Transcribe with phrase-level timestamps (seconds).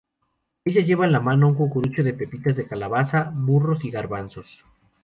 [0.65, 4.63] Ella lleva en la mano un cucurucho de pepitas de calabaza, burros y garbanzos.